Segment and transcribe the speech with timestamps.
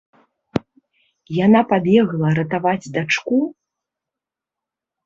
[1.45, 3.35] Яна пабегла ратаваць дачку?